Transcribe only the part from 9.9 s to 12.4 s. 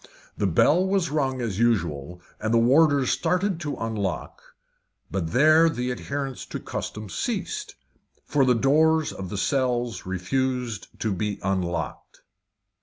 refused to be unlocked.